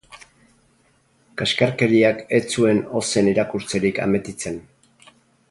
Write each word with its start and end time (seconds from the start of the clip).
Kaxkarkeriak 1.41 2.23
ez 2.39 2.41
zuen 2.55 2.81
ozen 3.01 3.31
irakurtzerik 3.35 4.01
ametitzen. 4.09 4.59